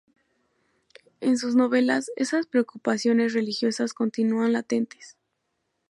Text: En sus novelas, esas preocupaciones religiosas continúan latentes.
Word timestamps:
En 1.19 1.37
sus 1.37 1.53
novelas, 1.55 2.09
esas 2.15 2.47
preocupaciones 2.47 3.33
religiosas 3.35 3.93
continúan 3.93 4.51
latentes. 4.51 5.15